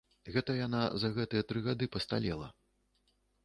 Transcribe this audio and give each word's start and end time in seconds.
Гэта 0.35 0.55
яна 0.59 0.79
за 1.03 1.11
гэтыя 1.19 1.47
тры 1.53 1.59
гады 1.69 1.91
пасталела. 1.99 2.51